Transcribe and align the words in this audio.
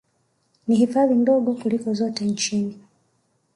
Ni 0.67 0.75
hifadhi 0.75 1.13
ndogo 1.15 1.53
kuliko 1.53 1.93
zote 1.93 2.25
nchini 2.25 2.79